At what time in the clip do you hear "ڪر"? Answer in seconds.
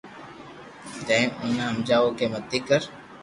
2.67-2.81